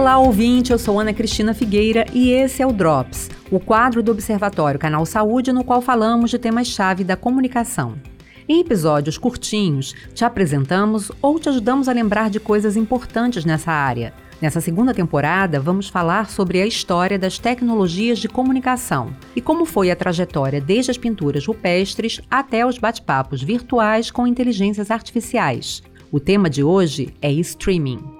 [0.00, 4.10] Olá, ouvinte, eu sou Ana Cristina Figueira e esse é o Drops, o quadro do
[4.10, 7.96] Observatório Canal Saúde no qual falamos de temas-chave da comunicação.
[8.48, 14.14] Em episódios curtinhos, te apresentamos ou te ajudamos a lembrar de coisas importantes nessa área.
[14.40, 19.90] Nessa segunda temporada, vamos falar sobre a história das tecnologias de comunicação e como foi
[19.90, 25.82] a trajetória desde as pinturas rupestres até os bate-papos virtuais com inteligências artificiais.
[26.10, 28.19] O tema de hoje é streaming.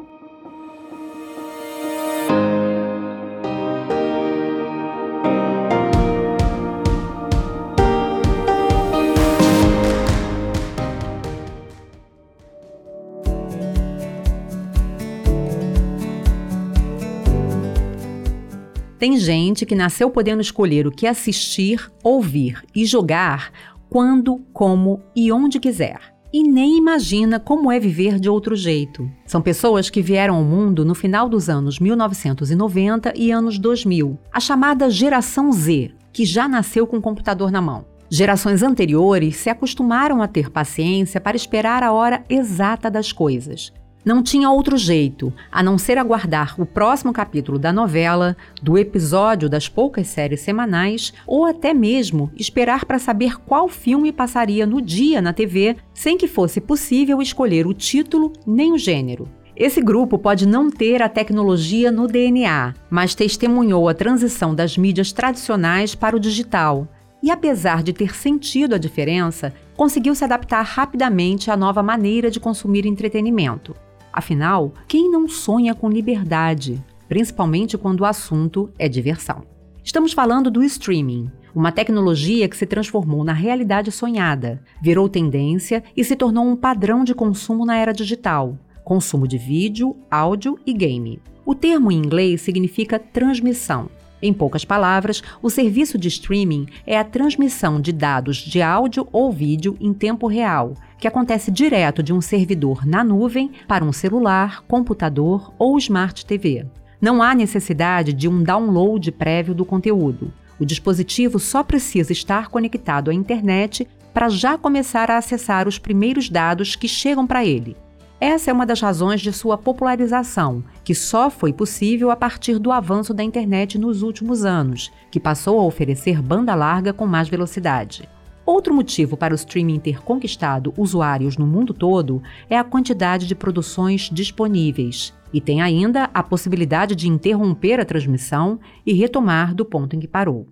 [19.01, 23.51] Tem gente que nasceu podendo escolher o que assistir, ouvir e jogar
[23.89, 25.99] quando, como e onde quiser.
[26.31, 29.11] E nem imagina como é viver de outro jeito.
[29.25, 34.39] São pessoas que vieram ao mundo no final dos anos 1990 e anos 2000, a
[34.39, 37.87] chamada geração Z, que já nasceu com o computador na mão.
[38.11, 43.73] Gerações anteriores se acostumaram a ter paciência para esperar a hora exata das coisas.
[44.03, 49.47] Não tinha outro jeito a não ser aguardar o próximo capítulo da novela, do episódio
[49.47, 55.21] das poucas séries semanais ou até mesmo esperar para saber qual filme passaria no dia
[55.21, 59.29] na TV sem que fosse possível escolher o título nem o gênero.
[59.55, 65.13] Esse grupo pode não ter a tecnologia no DNA, mas testemunhou a transição das mídias
[65.13, 66.89] tradicionais para o digital.
[67.23, 72.41] E apesar de ter sentido a diferença, conseguiu se adaptar rapidamente à nova maneira de
[72.41, 73.77] consumir entretenimento.
[74.13, 79.45] Afinal, quem não sonha com liberdade, principalmente quando o assunto é diversão?
[79.83, 86.05] Estamos falando do streaming, uma tecnologia que se transformou na realidade sonhada, virou tendência e
[86.05, 88.59] se tornou um padrão de consumo na era digital
[88.91, 91.21] consumo de vídeo, áudio e game.
[91.47, 93.89] O termo em inglês significa transmissão
[94.23, 99.33] em poucas palavras, o serviço de streaming é a transmissão de dados de áudio ou
[99.33, 104.63] vídeo em tempo real, que acontece direto de um servidor na nuvem para um celular,
[104.69, 106.67] computador ou smart TV.
[107.01, 110.33] Não há necessidade de um download prévio do conteúdo.
[110.59, 116.29] O dispositivo só precisa estar conectado à internet para já começar a acessar os primeiros
[116.29, 117.77] dados que chegam para ele,
[118.21, 122.71] essa é uma das razões de sua popularização, que só foi possível a partir do
[122.71, 128.07] avanço da internet nos últimos anos, que passou a oferecer banda larga com mais velocidade.
[128.51, 133.35] Outro motivo para o streaming ter conquistado usuários no mundo todo é a quantidade de
[133.37, 135.15] produções disponíveis.
[135.33, 140.09] E tem ainda a possibilidade de interromper a transmissão e retomar do ponto em que
[140.09, 140.49] parou.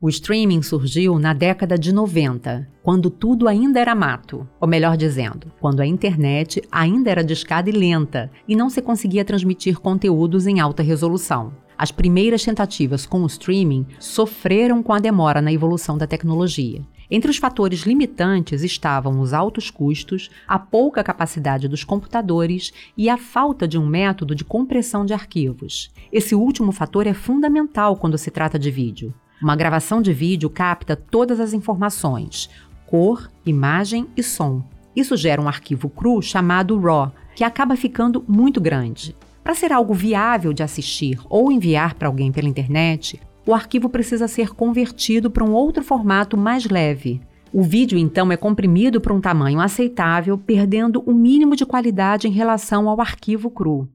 [0.00, 5.50] O streaming surgiu na década de 90, quando tudo ainda era mato, ou melhor dizendo,
[5.60, 10.60] quando a internet ainda era discada e lenta e não se conseguia transmitir conteúdos em
[10.60, 11.52] alta resolução.
[11.76, 16.80] As primeiras tentativas com o streaming sofreram com a demora na evolução da tecnologia.
[17.14, 23.18] Entre os fatores limitantes estavam os altos custos, a pouca capacidade dos computadores e a
[23.18, 25.90] falta de um método de compressão de arquivos.
[26.10, 29.12] Esse último fator é fundamental quando se trata de vídeo.
[29.42, 32.48] Uma gravação de vídeo capta todas as informações:
[32.86, 34.64] cor, imagem e som.
[34.96, 39.14] Isso gera um arquivo cru chamado RAW, que acaba ficando muito grande.
[39.44, 44.28] Para ser algo viável de assistir ou enviar para alguém pela internet, o arquivo precisa
[44.28, 47.20] ser convertido para um outro formato mais leve.
[47.52, 52.30] O vídeo então é comprimido para um tamanho aceitável, perdendo o mínimo de qualidade em
[52.30, 53.88] relação ao arquivo cru.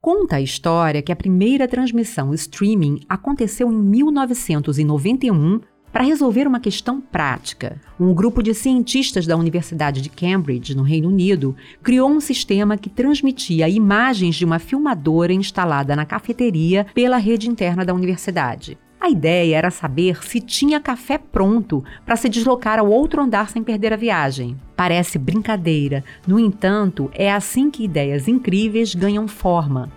[0.00, 5.60] Conta a história que a primeira transmissão streaming aconteceu em 1991
[5.92, 7.80] para resolver uma questão prática.
[7.98, 12.88] Um grupo de cientistas da Universidade de Cambridge, no Reino Unido, criou um sistema que
[12.88, 18.78] transmitia imagens de uma filmadora instalada na cafeteria pela rede interna da universidade.
[19.00, 23.62] A ideia era saber se tinha café pronto para se deslocar ao outro andar sem
[23.62, 24.58] perder a viagem.
[24.76, 29.90] Parece brincadeira, no entanto, é assim que ideias incríveis ganham forma.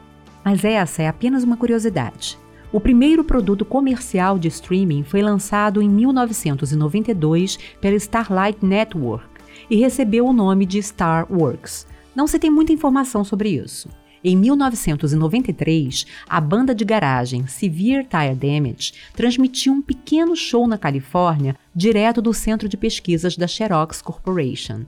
[0.43, 2.37] Mas essa é apenas uma curiosidade.
[2.73, 9.27] O primeiro produto comercial de streaming foi lançado em 1992 pela Starlight Network
[9.69, 11.85] e recebeu o nome de Star Works.
[12.15, 13.87] Não se tem muita informação sobre isso.
[14.23, 21.55] Em 1993, a banda de garagem Severe Tire Damage transmitiu um pequeno show na Califórnia
[21.75, 24.81] direto do centro de pesquisas da Xerox Corporation.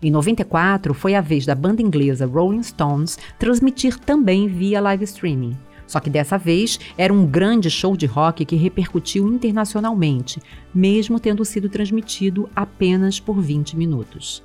[0.00, 5.54] Em 94, foi a vez da banda inglesa Rolling Stones transmitir também via live streaming.
[5.86, 10.40] Só que dessa vez era um grande show de rock que repercutiu internacionalmente,
[10.74, 14.42] mesmo tendo sido transmitido apenas por 20 minutos.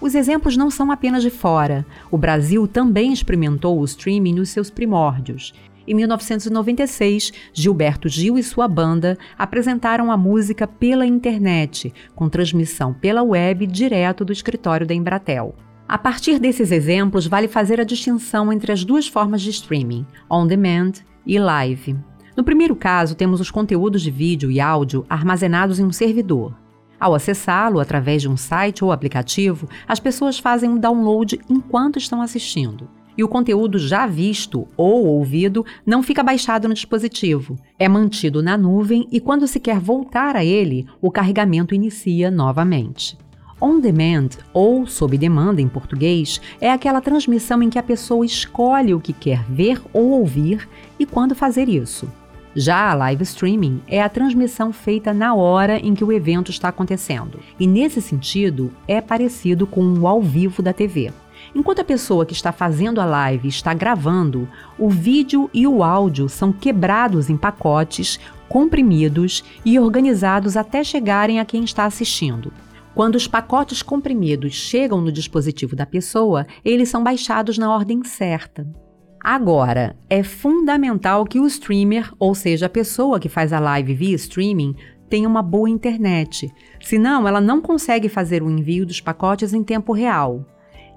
[0.00, 1.86] Os exemplos não são apenas de fora.
[2.10, 5.54] O Brasil também experimentou o streaming nos seus primórdios.
[5.86, 13.22] Em 1996, Gilberto Gil e sua banda apresentaram a música pela internet, com transmissão pela
[13.22, 15.54] web direto do escritório da Embratel.
[15.92, 20.46] A partir desses exemplos, vale fazer a distinção entre as duas formas de streaming, on
[20.46, 20.92] demand
[21.26, 21.94] e live.
[22.34, 26.56] No primeiro caso, temos os conteúdos de vídeo e áudio armazenados em um servidor.
[26.98, 32.22] Ao acessá-lo através de um site ou aplicativo, as pessoas fazem um download enquanto estão
[32.22, 32.88] assistindo.
[33.14, 37.58] E o conteúdo já visto ou ouvido não fica baixado no dispositivo.
[37.78, 43.18] É mantido na nuvem e, quando se quer voltar a ele, o carregamento inicia novamente.
[43.64, 48.92] On demand, ou sob demanda em português, é aquela transmissão em que a pessoa escolhe
[48.92, 50.68] o que quer ver ou ouvir
[50.98, 52.10] e quando fazer isso.
[52.56, 56.70] Já a live streaming é a transmissão feita na hora em que o evento está
[56.70, 61.12] acontecendo, e nesse sentido é parecido com o ao vivo da TV.
[61.54, 66.28] Enquanto a pessoa que está fazendo a live está gravando, o vídeo e o áudio
[66.28, 68.18] são quebrados em pacotes,
[68.48, 72.52] comprimidos e organizados até chegarem a quem está assistindo.
[72.94, 78.66] Quando os pacotes comprimidos chegam no dispositivo da pessoa, eles são baixados na ordem certa.
[79.22, 84.16] Agora, é fundamental que o streamer, ou seja, a pessoa que faz a live via
[84.16, 84.74] streaming,
[85.08, 86.52] tenha uma boa internet,
[86.82, 90.44] senão ela não consegue fazer o envio dos pacotes em tempo real.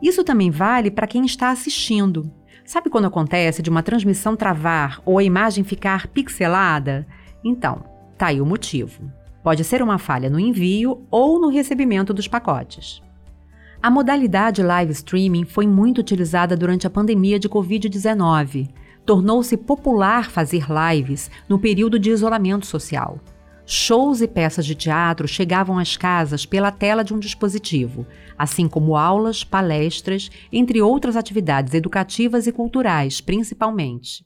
[0.01, 2.29] Isso também vale para quem está assistindo.
[2.65, 7.07] Sabe quando acontece de uma transmissão travar ou a imagem ficar pixelada?
[7.43, 7.83] Então,
[8.17, 9.03] tá aí o motivo.
[9.45, 12.99] Pode ser uma falha no envio ou no recebimento dos pacotes.
[13.79, 18.67] A modalidade live streaming foi muito utilizada durante a pandemia de Covid-19.
[19.05, 23.19] Tornou-se popular fazer lives no período de isolamento social.
[23.67, 28.03] Shows e peças de teatro chegavam às casas pela tela de um dispositivo,
[28.35, 34.25] assim como aulas, palestras, entre outras atividades educativas e culturais, principalmente.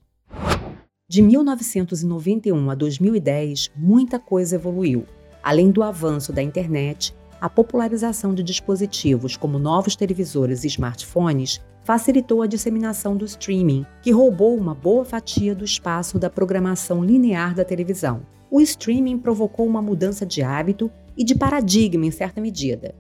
[1.09, 5.05] De 1991 a 2010, muita coisa evoluiu.
[5.41, 12.43] Além do avanço da internet, a popularização de dispositivos como novos televisores e smartphones facilitou
[12.43, 17.65] a disseminação do streaming, que roubou uma boa fatia do espaço da programação linear da
[17.65, 18.21] televisão.
[18.51, 22.93] O streaming provocou uma mudança de hábito e de paradigma em certa medida.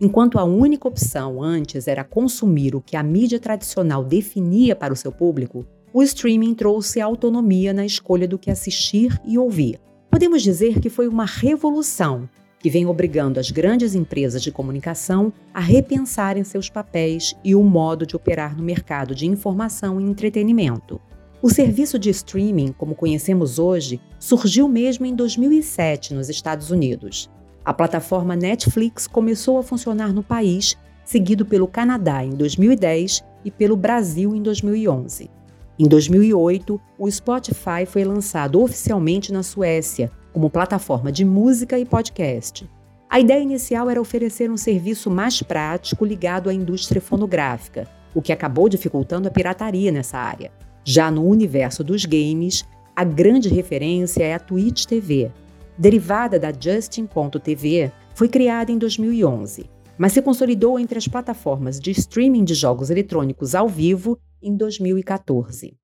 [0.00, 4.96] Enquanto a única opção antes era consumir o que a mídia tradicional definia para o
[4.96, 9.78] seu público, o streaming trouxe autonomia na escolha do que assistir e ouvir.
[10.10, 12.28] Podemos dizer que foi uma revolução
[12.58, 18.06] que vem obrigando as grandes empresas de comunicação a repensarem seus papéis e o modo
[18.06, 21.00] de operar no mercado de informação e entretenimento.
[21.42, 27.28] O serviço de streaming, como conhecemos hoje, surgiu mesmo em 2007 nos Estados Unidos.
[27.64, 33.76] A plataforma Netflix começou a funcionar no país, seguido pelo Canadá em 2010 e pelo
[33.76, 35.41] Brasil em 2011.
[35.78, 42.68] Em 2008, o Spotify foi lançado oficialmente na Suécia como plataforma de música e podcast.
[43.08, 48.32] A ideia inicial era oferecer um serviço mais prático ligado à indústria fonográfica, o que
[48.32, 50.52] acabou dificultando a pirataria nessa área.
[50.84, 52.64] Já no universo dos games,
[52.94, 55.30] a grande referência é a Twitch TV.
[55.78, 62.44] Derivada da Justin.tv, foi criada em 2011, mas se consolidou entre as plataformas de streaming
[62.44, 65.76] de jogos eletrônicos ao vivo em 2014.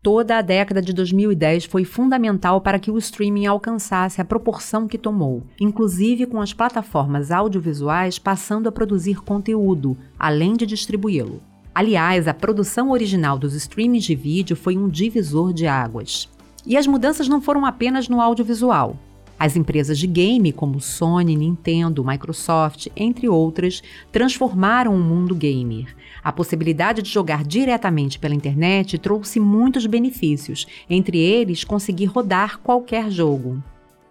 [0.00, 4.96] Toda a década de 2010 foi fundamental para que o streaming alcançasse a proporção que
[4.96, 11.42] tomou, inclusive com as plataformas audiovisuais passando a produzir conteúdo, além de distribuí-lo.
[11.74, 16.28] Aliás, a produção original dos streamings de vídeo foi um divisor de águas.
[16.66, 18.96] E as mudanças não foram apenas no audiovisual.
[19.38, 25.94] As empresas de game, como Sony, Nintendo, Microsoft, entre outras, transformaram o mundo gamer.
[26.24, 33.10] A possibilidade de jogar diretamente pela internet trouxe muitos benefícios, entre eles conseguir rodar qualquer
[33.10, 33.62] jogo.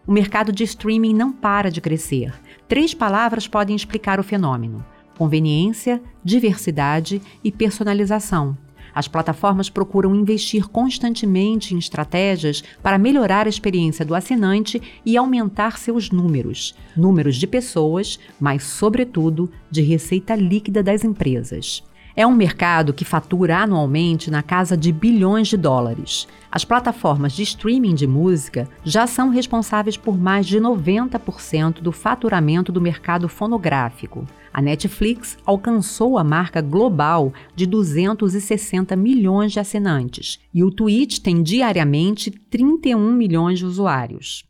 [0.07, 2.33] O mercado de streaming não para de crescer.
[2.65, 4.85] Três palavras podem explicar o fenômeno:
[5.17, 8.57] conveniência, diversidade e personalização.
[8.97, 15.77] As plataformas procuram investir constantemente em estratégias para melhorar a experiência do assinante e aumentar
[15.77, 21.83] seus números, números de pessoas, mas, sobretudo, de receita líquida das empresas.
[22.19, 26.27] É um mercado que fatura anualmente na casa de bilhões de dólares.
[26.51, 32.71] As plataformas de streaming de música já são responsáveis por mais de 90% do faturamento
[32.71, 34.25] do mercado fonográfico.
[34.51, 41.43] A Netflix alcançou a marca global de 260 milhões de assinantes e o Twitch tem
[41.43, 44.46] diariamente 31 milhões de usuários.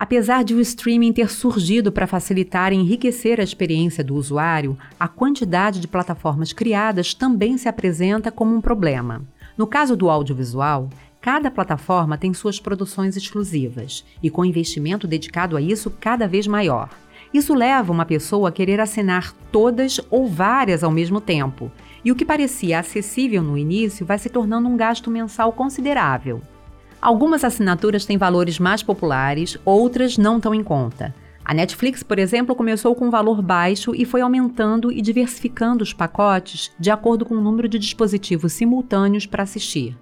[0.00, 5.08] Apesar de o streaming ter surgido para facilitar e enriquecer a experiência do usuário, a
[5.08, 9.22] quantidade de plataformas criadas também se apresenta como um problema.
[9.56, 10.88] No caso do audiovisual,
[11.20, 16.90] cada plataforma tem suas produções exclusivas e com investimento dedicado a isso cada vez maior.
[17.34, 21.72] Isso leva uma pessoa a querer assinar todas ou várias ao mesmo tempo,
[22.04, 26.40] e o que parecia acessível no início vai se tornando um gasto mensal considerável.
[27.00, 31.14] Algumas assinaturas têm valores mais populares, outras não tão em conta.
[31.44, 35.94] A Netflix, por exemplo, começou com um valor baixo e foi aumentando e diversificando os
[35.94, 39.96] pacotes de acordo com o número de dispositivos simultâneos para assistir.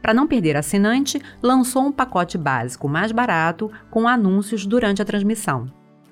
[0.00, 5.66] Para não perder assinante, lançou um pacote básico mais barato com anúncios durante a transmissão.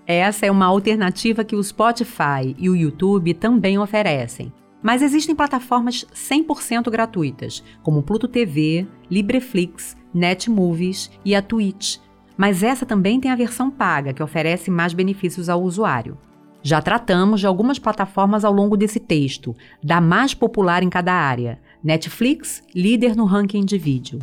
[0.07, 6.05] Essa é uma alternativa que o Spotify e o YouTube também oferecem, mas existem plataformas
[6.15, 11.99] 100% gratuitas, como Pluto TV, Libreflix, Netmovies e a Twitch,
[12.37, 16.17] mas essa também tem a versão paga, que oferece mais benefícios ao usuário.
[16.63, 21.59] Já tratamos de algumas plataformas ao longo desse texto, da mais popular em cada área.
[21.83, 24.19] Netflix, líder no ranking de vídeo.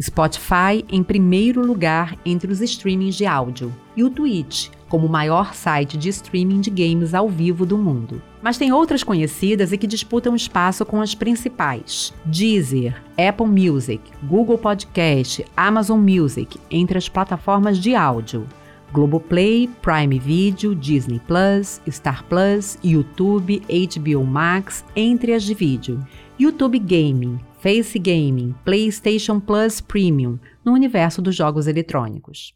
[0.00, 3.74] Spotify em primeiro lugar entre os streamings de áudio.
[3.96, 8.22] E o Twitch, como o maior site de streaming de games ao vivo do mundo.
[8.42, 14.58] Mas tem outras conhecidas e que disputam espaço com as principais: Deezer, Apple Music, Google
[14.58, 18.46] Podcast, Amazon Music, entre as plataformas de áudio.
[18.92, 26.04] Globoplay, Prime Video, Disney Plus, Star Plus, YouTube, HBO Max, entre as de vídeo.
[26.38, 32.54] YouTube Gaming, Face Gaming, PlayStation Plus Premium, no universo dos jogos eletrônicos.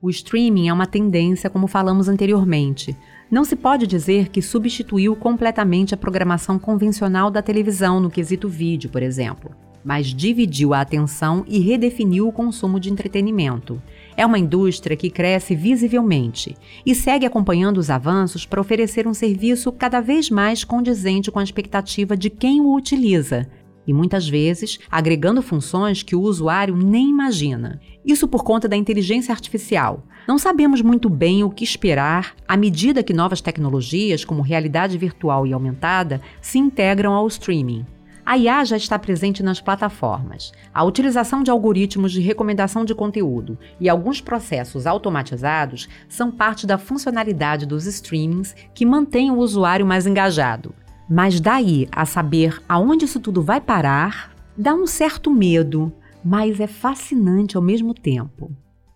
[0.00, 2.96] O streaming é uma tendência, como falamos anteriormente.
[3.28, 8.88] Não se pode dizer que substituiu completamente a programação convencional da televisão no quesito vídeo,
[8.88, 9.50] por exemplo,
[9.84, 13.82] mas dividiu a atenção e redefiniu o consumo de entretenimento.
[14.16, 19.72] É uma indústria que cresce visivelmente e segue acompanhando os avanços para oferecer um serviço
[19.72, 23.48] cada vez mais condizente com a expectativa de quem o utiliza
[23.86, 27.80] e muitas vezes agregando funções que o usuário nem imagina.
[28.04, 30.04] Isso por conta da inteligência artificial.
[30.26, 35.46] Não sabemos muito bem o que esperar à medida que novas tecnologias, como realidade virtual
[35.46, 37.84] e aumentada, se integram ao streaming.
[38.24, 40.52] A IA já está presente nas plataformas.
[40.72, 46.78] A utilização de algoritmos de recomendação de conteúdo e alguns processos automatizados são parte da
[46.78, 50.72] funcionalidade dos streamings que mantém o usuário mais engajado.
[51.08, 55.92] Mas daí a saber aonde isso tudo vai parar, dá um certo medo,
[56.24, 58.50] mas é fascinante ao mesmo tempo.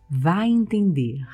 [0.08, 1.26] Vai entender.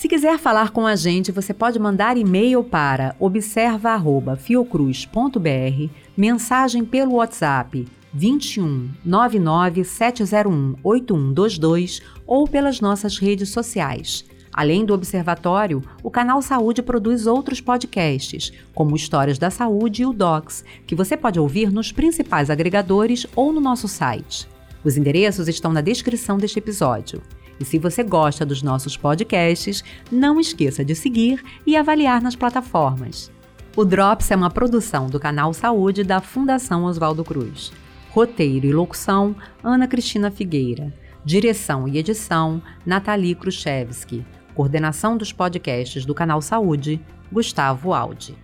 [0.00, 7.86] Se quiser falar com a gente, você pode mandar e-mail para observa@fiocruz.br, mensagem pelo WhatsApp
[8.10, 14.24] 21 99 701 8122 ou pelas nossas redes sociais.
[14.50, 20.14] Além do Observatório, o canal Saúde produz outros podcasts, como Histórias da Saúde e o
[20.14, 24.48] Docs, que você pode ouvir nos principais agregadores ou no nosso site.
[24.82, 27.20] Os endereços estão na descrição deste episódio.
[27.60, 33.30] E se você gosta dos nossos podcasts, não esqueça de seguir e avaliar nas plataformas.
[33.76, 37.70] O Drops é uma produção do canal Saúde da Fundação Oswaldo Cruz.
[38.10, 40.92] Roteiro e locução: Ana Cristina Figueira.
[41.24, 44.24] Direção e edição: Nathalie Khrushchevski.
[44.54, 47.00] Coordenação dos podcasts do canal Saúde:
[47.30, 48.36] Gustavo Aldi.